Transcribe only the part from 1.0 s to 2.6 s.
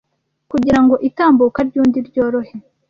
itambuka ry'undi ryorohe,